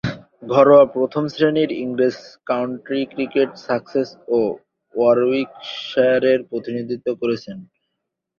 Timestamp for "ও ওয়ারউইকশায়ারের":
4.29-6.39